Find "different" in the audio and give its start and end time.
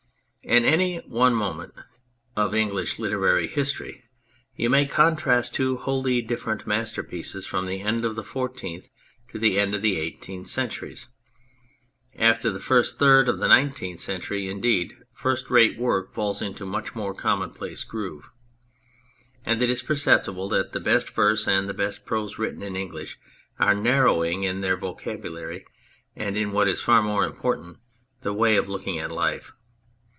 6.23-6.65